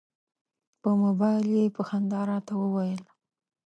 په 0.81 0.89
مبایل 1.03 1.45
یې 1.57 1.65
په 1.75 1.81
خندا 1.87 2.21
راته 2.31 2.53
وویل. 2.61 3.03